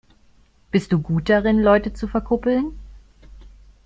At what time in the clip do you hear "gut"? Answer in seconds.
0.99-1.29